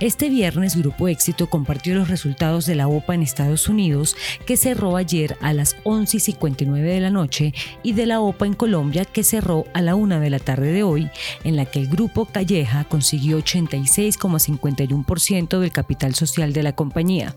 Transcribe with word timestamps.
Este 0.00 0.28
viernes 0.30 0.76
Grupo 0.76 1.08
Éxito 1.08 1.50
compartió 1.50 1.94
los 1.94 2.08
resultados 2.08 2.64
de 2.64 2.74
la 2.74 2.88
OPA 2.88 3.14
en 3.14 3.22
Estados 3.22 3.68
Unidos 3.68 4.16
que 4.46 4.56
cerró 4.56 4.96
ayer 4.96 5.36
a 5.42 5.52
las 5.52 5.76
11 5.84 6.16
y 6.16 6.20
59 6.20 6.90
de 6.90 7.00
la 7.00 7.10
noche 7.10 7.52
y 7.82 7.92
de 7.92 8.06
la 8.06 8.20
OPA 8.20 8.46
en 8.46 8.54
Colombia 8.54 9.04
que 9.04 9.22
cerró 9.22 9.66
a 9.74 9.82
la 9.82 9.96
1 9.96 10.20
de 10.20 10.30
la 10.30 10.38
tarde 10.38 10.72
de 10.72 10.84
hoy, 10.84 11.10
en 11.44 11.54
la 11.54 11.66
que 11.66 11.80
el 11.80 11.88
Grupo 11.88 12.24
Calleja 12.24 12.84
consiguió 12.84 13.38
86,51% 13.40 15.58
del 15.58 15.70
capital 15.70 16.14
social 16.14 16.54
de 16.54 16.62
la 16.62 16.72
compañía. 16.72 17.36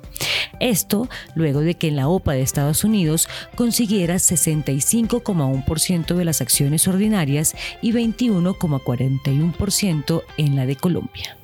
Esto 0.62 1.09
luego 1.35 1.59
de 1.59 1.76
que 1.76 1.90
en 1.90 1.98
la 1.98 2.07
OPA 2.07 2.32
de 2.32 2.43
Estados 2.43 2.85
Unidos 2.85 3.27
consiguiera 3.55 4.16
65,1% 4.16 6.16
de 6.16 6.23
las 6.23 6.40
acciones 6.40 6.88
ordinarias 6.88 7.57
y 7.82 7.91
21,41% 7.91 10.23
en 10.38 10.55
la 10.55 10.66
de 10.66 10.77
Colombia. 10.77 11.43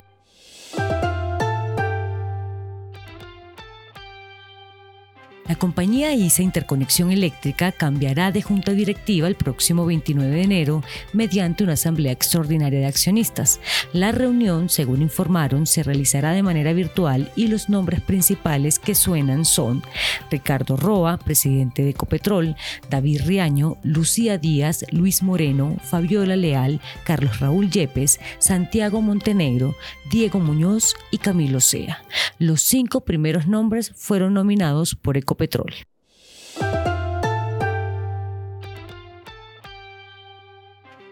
Compañía 5.60 6.14
ISA 6.14 6.42
Interconexión 6.42 7.12
Eléctrica 7.12 7.70
cambiará 7.70 8.32
de 8.32 8.40
junta 8.40 8.72
directiva 8.72 9.28
el 9.28 9.34
próximo 9.34 9.84
29 9.84 10.34
de 10.34 10.42
enero 10.42 10.82
mediante 11.12 11.62
una 11.62 11.74
asamblea 11.74 12.12
extraordinaria 12.12 12.80
de 12.80 12.86
accionistas. 12.86 13.60
La 13.92 14.10
reunión, 14.10 14.70
según 14.70 15.02
informaron, 15.02 15.66
se 15.66 15.82
realizará 15.82 16.32
de 16.32 16.42
manera 16.42 16.72
virtual 16.72 17.30
y 17.36 17.48
los 17.48 17.68
nombres 17.68 18.00
principales 18.00 18.78
que 18.78 18.94
suenan 18.94 19.44
son 19.44 19.82
Ricardo 20.30 20.78
Roa, 20.78 21.18
presidente 21.18 21.82
de 21.82 21.90
Ecopetrol, 21.90 22.56
David 22.88 23.20
Riaño, 23.26 23.76
Lucía 23.82 24.38
Díaz, 24.38 24.86
Luis 24.90 25.22
Moreno, 25.22 25.76
Fabiola 25.84 26.36
Leal, 26.36 26.80
Carlos 27.04 27.38
Raúl 27.38 27.70
Yepes, 27.70 28.18
Santiago 28.38 29.02
Montenegro, 29.02 29.76
Diego 30.10 30.40
Muñoz 30.40 30.94
y 31.10 31.18
Camilo 31.18 31.60
Sea. 31.60 32.02
Los 32.38 32.62
cinco 32.62 33.02
primeros 33.02 33.46
nombres 33.46 33.92
fueron 33.94 34.32
nominados 34.32 34.94
por 34.94 35.18
Ecopetrol 35.18 35.49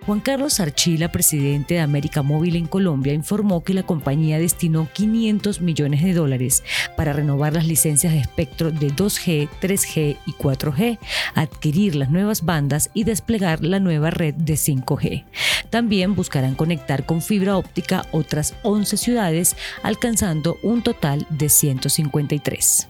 Juan 0.08 0.20
Carlos 0.20 0.58
Archila, 0.58 1.12
presidente 1.12 1.75
de 1.75 1.80
América 1.80 2.22
Móvil 2.22 2.56
en 2.56 2.67
Colombia, 2.67 3.12
informó 3.12 3.62
que 3.62 3.75
la 3.75 3.83
compañía 3.83 4.39
destinó 4.39 4.89
500 4.91 5.61
millones 5.61 6.03
de 6.03 6.14
dólares 6.14 6.64
para 6.97 7.12
renovar 7.12 7.53
las 7.53 7.67
licencias 7.67 8.14
de 8.14 8.20
espectro 8.20 8.70
de 8.70 8.89
2G, 8.89 9.50
3G 9.61 10.17
y 10.25 10.33
4G, 10.33 10.98
adquirir 11.34 11.95
las 11.95 12.08
nuevas 12.08 12.47
bandas 12.47 12.89
y 12.95 13.05
desplegar 13.05 13.62
la 13.62 13.80
nueva 13.80 14.08
red 14.08 14.33
de 14.33 14.55
5G. 14.55 15.27
También 15.69 16.14
buscarán 16.14 16.55
conectar 16.55 17.05
con 17.05 17.20
fibra 17.20 17.58
óptica 17.58 18.06
otras 18.11 18.55
11 18.62 18.97
ciudades, 18.97 19.56
alcanzando 19.83 20.56
un 20.62 20.80
total 20.80 21.27
de 21.28 21.50
153 21.50 22.89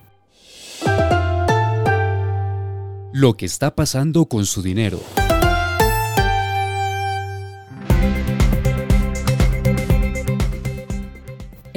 lo 3.19 3.37
que 3.37 3.47
está 3.47 3.75
pasando 3.75 4.27
con 4.27 4.47
su 4.47 4.63
dinero. 4.63 5.01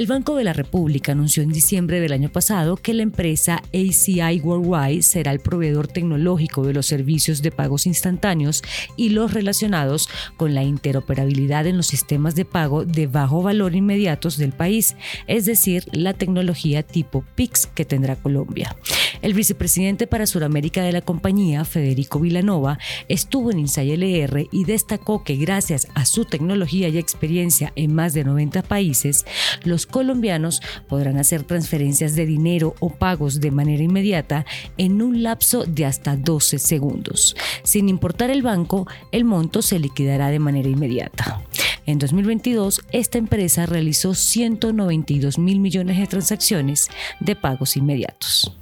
El 0.02 0.08
Banco 0.08 0.34
de 0.34 0.42
la 0.42 0.52
República 0.52 1.12
anunció 1.12 1.42
en 1.42 1.50
diciembre 1.50 2.00
del 2.00 2.12
año 2.12 2.28
pasado 2.28 2.76
que 2.76 2.94
la 2.94 3.02
empresa 3.02 3.62
ACI 3.72 4.40
Worldwide 4.40 5.02
será 5.02 5.30
el 5.30 5.38
proveedor 5.38 5.86
tecnológico 5.86 6.64
de 6.64 6.72
los 6.72 6.86
servicios 6.86 7.40
de 7.40 7.52
pagos 7.52 7.86
instantáneos 7.86 8.62
y 8.96 9.10
los 9.10 9.32
relacionados 9.32 10.08
con 10.36 10.54
la 10.54 10.64
interoperabilidad 10.64 11.66
en 11.66 11.76
los 11.76 11.86
sistemas 11.86 12.34
de 12.34 12.44
pago 12.44 12.84
de 12.84 13.06
bajo 13.06 13.42
valor 13.42 13.76
inmediatos 13.76 14.38
del 14.38 14.52
país, 14.52 14.96
es 15.28 15.44
decir, 15.44 15.84
la 15.92 16.14
tecnología 16.14 16.82
tipo 16.82 17.24
PIX 17.36 17.66
que 17.66 17.84
tendrá 17.84 18.16
Colombia. 18.16 18.76
El 19.22 19.34
vicepresidente 19.34 20.08
para 20.08 20.26
Sudamérica 20.26 20.82
de 20.82 20.90
la 20.90 21.00
compañía, 21.00 21.64
Federico 21.64 22.18
Vilanova, 22.18 22.78
estuvo 23.08 23.52
en 23.52 23.60
Insay 23.60 23.92
LR 23.92 24.48
y 24.50 24.64
destacó 24.64 25.22
que 25.22 25.36
gracias 25.36 25.86
a 25.94 26.06
su 26.06 26.24
tecnología 26.24 26.88
y 26.88 26.98
experiencia 26.98 27.72
en 27.76 27.94
más 27.94 28.14
de 28.14 28.24
90 28.24 28.62
países, 28.62 29.24
los 29.62 29.86
colombianos 29.86 30.60
podrán 30.88 31.18
hacer 31.18 31.44
transferencias 31.44 32.16
de 32.16 32.26
dinero 32.26 32.74
o 32.80 32.90
pagos 32.90 33.40
de 33.40 33.52
manera 33.52 33.84
inmediata 33.84 34.44
en 34.76 35.00
un 35.00 35.22
lapso 35.22 35.64
de 35.64 35.86
hasta 35.86 36.16
12 36.16 36.58
segundos. 36.58 37.36
Sin 37.62 37.88
importar 37.88 38.30
el 38.30 38.42
banco, 38.42 38.88
el 39.12 39.24
monto 39.24 39.62
se 39.62 39.78
liquidará 39.78 40.30
de 40.30 40.40
manera 40.40 40.68
inmediata. 40.68 41.42
En 41.86 41.98
2022, 41.98 42.82
esta 42.90 43.18
empresa 43.18 43.66
realizó 43.66 44.14
192 44.14 45.38
mil 45.38 45.60
millones 45.60 45.98
de 45.98 46.06
transacciones 46.06 46.88
de 47.20 47.36
pagos 47.36 47.76
inmediatos. 47.76 48.56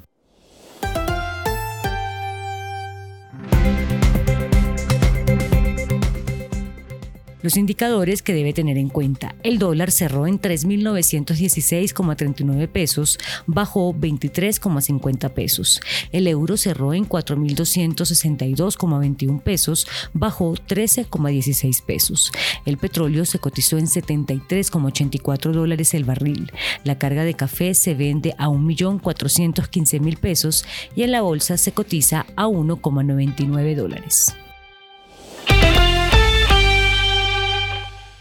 Los 7.43 7.56
indicadores 7.56 8.23
que 8.23 8.34
debe 8.34 8.53
tener 8.53 8.77
en 8.77 8.89
cuenta. 8.89 9.37
El 9.43 9.59
dólar 9.59 9.91
cerró 9.91 10.27
en 10.27 10.41
3.916,39 10.41 12.69
pesos, 12.69 13.19
bajó 13.47 13.95
23,50 13.95 15.31
pesos. 15.31 15.81
El 16.12 16.27
euro 16.27 16.56
cerró 16.56 16.93
en 16.93 17.09
4.262,21 17.09 19.41
pesos, 19.43 19.87
bajó 20.12 20.55
13,16 20.55 21.84
pesos. 21.84 22.33
El 22.67 22.77
petróleo 22.77 23.25
se 23.25 23.39
cotizó 23.39 23.78
en 23.78 23.87
73,84 23.87 25.53
dólares 25.53 25.95
el 25.95 26.05
barril. 26.05 26.53
La 26.84 26.99
carga 26.99 27.25
de 27.25 27.33
café 27.34 27.72
se 27.75 27.95
vende 27.95 28.34
a 28.39 28.49
1.415.000 28.49 30.19
pesos 30.19 30.67
y 30.95 31.05
en 31.05 31.12
la 31.12 31.22
bolsa 31.22 31.57
se 31.57 31.72
cotiza 31.72 32.27
a 32.37 32.47
1,99 32.47 33.75
dólares. 33.75 34.34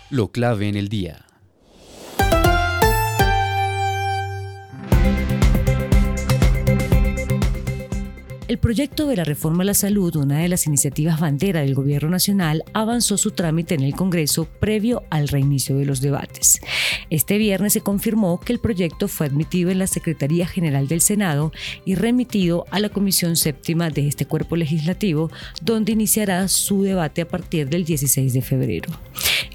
Lo 0.10 0.32
clave 0.32 0.68
en 0.68 0.76
el 0.76 0.90
día. 0.90 1.26
El 8.48 8.58
proyecto 8.58 9.06
de 9.06 9.16
la 9.16 9.24
reforma 9.24 9.62
a 9.62 9.66
la 9.68 9.76
salud, 9.76 10.16
una 10.16 10.40
de 10.40 10.50
las 10.50 10.66
iniciativas 10.66 11.20
bandera 11.20 11.62
del 11.62 11.76
Gobierno 11.76 12.10
Nacional, 12.10 12.64
avanzó 12.74 13.16
su 13.16 13.30
trámite 13.30 13.76
en 13.76 13.82
el 13.82 13.94
Congreso 13.94 14.46
previo 14.46 15.04
al 15.12 15.28
reinicio 15.28 15.78
de 15.78 15.86
los 15.86 16.02
debates. 16.02 16.60
Este 17.12 17.38
viernes 17.38 17.74
se 17.74 17.82
confirmó 17.82 18.40
que 18.40 18.52
el 18.52 18.60
proyecto 18.60 19.08
fue 19.08 19.28
admitido 19.28 19.70
en 19.70 19.78
la 19.78 19.86
Secretaría 19.86 20.48
General 20.48 20.88
del 20.88 21.02
Senado 21.02 21.52
y 21.86 21.94
remitido 21.94 22.66
a 22.72 22.80
la 22.80 22.90
Comisión 22.90 23.36
Séptima 23.36 23.92
de 23.92 24.08
este 24.08 24.26
cuerpo 24.26 24.56
legislativo, 24.56 25.30
donde 25.62 25.92
iniciará 25.92 26.48
su 26.48 26.82
debate 26.82 27.22
a 27.22 27.28
partir 27.28 27.70
del 27.70 27.86
16 27.86 28.34
de 28.34 28.42
febrero. 28.42 28.90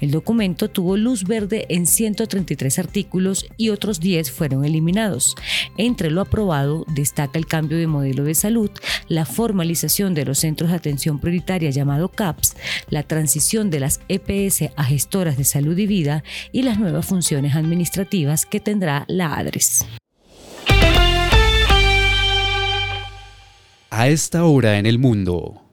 El 0.01 0.11
documento 0.11 0.69
tuvo 0.69 0.97
luz 0.97 1.23
verde 1.23 1.65
en 1.69 1.85
133 1.85 2.79
artículos 2.79 3.45
y 3.57 3.69
otros 3.69 3.99
10 3.99 4.31
fueron 4.31 4.65
eliminados. 4.65 5.35
Entre 5.77 6.11
lo 6.11 6.21
aprobado 6.21 6.85
destaca 6.93 7.37
el 7.37 7.47
cambio 7.47 7.77
de 7.77 7.87
modelo 7.87 8.23
de 8.23 8.35
salud, 8.35 8.71
la 9.07 9.25
formalización 9.25 10.13
de 10.13 10.25
los 10.25 10.39
centros 10.39 10.69
de 10.69 10.77
atención 10.77 11.19
prioritaria 11.19 11.69
llamado 11.69 12.09
CAPS, 12.09 12.55
la 12.89 13.03
transición 13.03 13.69
de 13.69 13.79
las 13.79 14.01
EPS 14.07 14.71
a 14.75 14.83
gestoras 14.83 15.37
de 15.37 15.43
salud 15.43 15.77
y 15.77 15.87
vida 15.87 16.23
y 16.51 16.63
las 16.63 16.79
nuevas 16.79 17.05
funciones 17.05 17.55
administrativas 17.55 18.45
que 18.45 18.59
tendrá 18.59 19.05
la 19.07 19.35
ADRES. 19.35 19.85
A 23.89 24.09
esta 24.09 24.43
hora 24.43 24.77
en 24.77 24.85
el 24.85 24.99
mundo. 24.99 25.64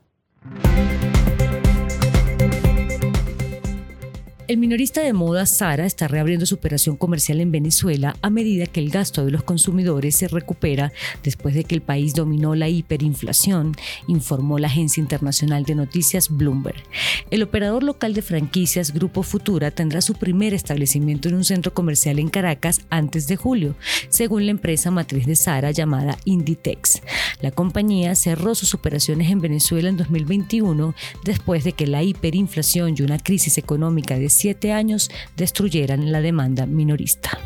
El 4.52 4.58
minorista 4.58 5.00
de 5.00 5.14
moda 5.14 5.46
Zara 5.46 5.86
está 5.86 6.08
reabriendo 6.08 6.44
su 6.44 6.56
operación 6.56 6.98
comercial 6.98 7.40
en 7.40 7.50
Venezuela 7.50 8.18
a 8.20 8.28
medida 8.28 8.66
que 8.66 8.80
el 8.80 8.90
gasto 8.90 9.24
de 9.24 9.30
los 9.30 9.42
consumidores 9.42 10.14
se 10.14 10.28
recupera 10.28 10.92
después 11.22 11.54
de 11.54 11.64
que 11.64 11.74
el 11.74 11.80
país 11.80 12.12
dominó 12.12 12.54
la 12.54 12.68
hiperinflación, 12.68 13.74
informó 14.08 14.58
la 14.58 14.66
agencia 14.66 15.00
internacional 15.00 15.64
de 15.64 15.74
noticias 15.74 16.28
Bloomberg. 16.28 16.84
El 17.30 17.42
operador 17.42 17.82
local 17.82 18.12
de 18.12 18.20
franquicias 18.20 18.92
Grupo 18.92 19.22
Futura 19.22 19.70
tendrá 19.70 20.02
su 20.02 20.16
primer 20.16 20.52
establecimiento 20.52 21.30
en 21.30 21.36
un 21.36 21.44
centro 21.44 21.72
comercial 21.72 22.18
en 22.18 22.28
Caracas 22.28 22.82
antes 22.90 23.28
de 23.28 23.36
julio, 23.36 23.74
según 24.10 24.44
la 24.44 24.50
empresa 24.50 24.90
matriz 24.90 25.24
de 25.24 25.34
Zara 25.34 25.70
llamada 25.70 26.18
Inditex. 26.26 27.00
La 27.40 27.52
compañía 27.52 28.14
cerró 28.14 28.54
sus 28.54 28.74
operaciones 28.74 29.30
en 29.30 29.40
Venezuela 29.40 29.88
en 29.88 29.96
2021 29.96 30.94
después 31.24 31.64
de 31.64 31.72
que 31.72 31.86
la 31.86 32.02
hiperinflación 32.02 32.96
y 32.98 33.00
una 33.00 33.18
crisis 33.18 33.56
económica 33.56 34.18
de 34.18 34.28
siete 34.42 34.72
años 34.72 35.08
destruyeran 35.36 36.10
la 36.10 36.20
demanda 36.20 36.66
minorista. 36.66 37.38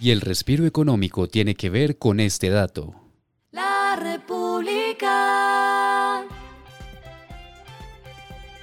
Y 0.00 0.10
el 0.10 0.22
respiro 0.22 0.64
económico 0.64 1.28
tiene 1.28 1.54
que 1.54 1.68
ver 1.68 1.98
con 1.98 2.18
este 2.18 2.48
dato. 2.48 2.94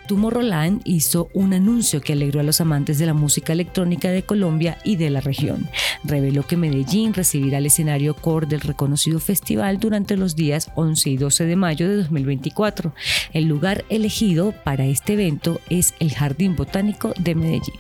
Tomorrowland 0.08 0.82
hizo 0.86 1.30
un 1.34 1.54
anuncio 1.54 2.02
que 2.02 2.14
alegró 2.14 2.40
a 2.40 2.44
los 2.44 2.62
amantes 2.62 2.98
de 2.98 3.06
la 3.06 3.14
música 3.14 3.54
electrónica 3.54 4.10
de 4.10 4.24
Colombia 4.24 4.78
y 4.84 4.96
de 4.96 5.10
la 5.10 5.20
región. 5.20 5.68
Reveló 6.04 6.44
que 6.44 6.58
Medellín 6.58 7.14
recibirá 7.14 7.58
el 7.58 7.66
escenario 7.66 8.16
core 8.16 8.48
del 8.48 8.62
reconocido 8.62 9.20
festival 9.20 9.80
durante 9.80 10.16
los 10.16 10.36
días 10.36 10.72
11 10.76 11.10
y 11.10 11.18
12 11.18 11.46
de 11.46 11.56
mayo 11.56 11.90
de 11.90 11.98
2024. 11.98 12.94
El 13.34 13.46
lugar 13.46 13.84
elegido 13.90 14.54
para 14.64 14.86
este 14.86 15.14
evento 15.14 15.60
es 15.70 15.94
el 16.00 16.14
Jardín 16.14 16.56
Botánico 16.56 17.14
de 17.20 17.36
Medellín. 17.36 17.76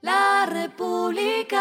La 0.00 0.46
República. 0.50 1.60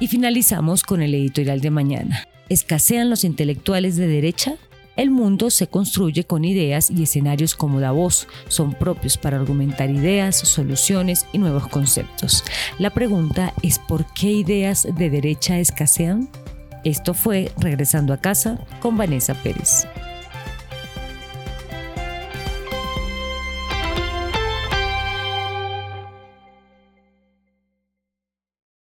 Y 0.00 0.08
finalizamos 0.08 0.82
con 0.82 1.02
el 1.02 1.14
editorial 1.14 1.60
de 1.60 1.70
mañana. 1.70 2.26
¿Escasean 2.48 3.10
los 3.10 3.24
intelectuales 3.24 3.96
de 3.96 4.06
derecha? 4.06 4.54
El 4.96 5.10
mundo 5.10 5.50
se 5.50 5.66
construye 5.66 6.24
con 6.24 6.44
ideas 6.44 6.90
y 6.90 7.02
escenarios 7.02 7.54
como 7.54 7.80
Davos 7.80 8.28
son 8.48 8.72
propios 8.72 9.18
para 9.18 9.36
argumentar 9.36 9.90
ideas, 9.90 10.36
soluciones 10.36 11.26
y 11.32 11.38
nuevos 11.38 11.66
conceptos. 11.68 12.44
La 12.78 12.90
pregunta 12.90 13.52
es 13.62 13.78
¿por 13.78 14.06
qué 14.14 14.32
ideas 14.32 14.86
de 14.96 15.10
derecha 15.10 15.58
escasean? 15.58 16.30
Esto 16.84 17.14
fue 17.14 17.52
Regresando 17.58 18.14
a 18.14 18.18
casa 18.18 18.58
con 18.80 18.96
Vanessa 18.96 19.34
Pérez. 19.34 19.86